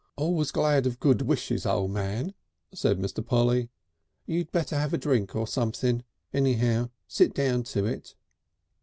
"Always 0.15 0.49
glad 0.49 0.87
of 0.87 0.99
good 0.99 1.21
wishes, 1.21 1.63
O' 1.63 1.87
Man," 1.87 2.33
said 2.73 2.97
Mr. 2.97 3.23
Polly. 3.23 3.69
"You'd 4.25 4.51
better 4.51 4.75
have 4.75 4.95
a 4.95 4.97
drink 4.97 5.35
of 5.35 5.47
something. 5.47 6.03
Anyhow, 6.33 6.89
sit 7.07 7.35
down 7.35 7.61
to 7.65 7.85
it." 7.85 8.15